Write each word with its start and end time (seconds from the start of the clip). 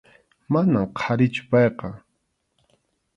Manam 0.51 0.85
qharichu 0.97 1.43
payqa. 1.51 1.89